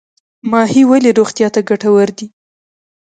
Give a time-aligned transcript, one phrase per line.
[0.51, 2.27] ماهي ولې روغتیا ته ګټور دی؟